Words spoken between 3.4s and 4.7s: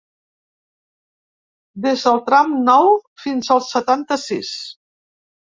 al setanta-sis.